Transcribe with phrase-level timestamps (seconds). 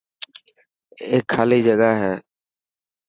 [1.09, 2.13] اي خالي جگا هي.